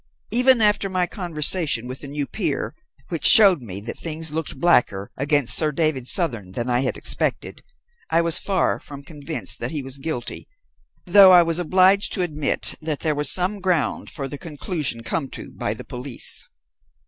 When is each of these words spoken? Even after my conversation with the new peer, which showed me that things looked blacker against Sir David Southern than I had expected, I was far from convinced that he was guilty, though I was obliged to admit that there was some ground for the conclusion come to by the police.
Even 0.31 0.61
after 0.63 0.89
my 0.89 1.05
conversation 1.05 1.87
with 1.87 1.99
the 1.99 2.07
new 2.07 2.25
peer, 2.25 2.73
which 3.09 3.27
showed 3.27 3.61
me 3.61 3.79
that 3.79 3.99
things 3.99 4.31
looked 4.31 4.59
blacker 4.59 5.11
against 5.15 5.55
Sir 5.55 5.71
David 5.71 6.07
Southern 6.07 6.53
than 6.53 6.67
I 6.67 6.79
had 6.79 6.97
expected, 6.97 7.61
I 8.09 8.23
was 8.23 8.39
far 8.39 8.79
from 8.79 9.03
convinced 9.03 9.59
that 9.59 9.69
he 9.69 9.83
was 9.83 9.99
guilty, 9.99 10.47
though 11.05 11.31
I 11.31 11.43
was 11.43 11.59
obliged 11.59 12.13
to 12.13 12.23
admit 12.23 12.73
that 12.81 13.01
there 13.01 13.13
was 13.13 13.31
some 13.31 13.59
ground 13.59 14.09
for 14.09 14.27
the 14.27 14.39
conclusion 14.39 15.03
come 15.03 15.27
to 15.27 15.51
by 15.51 15.75
the 15.75 15.85
police. 15.85 16.47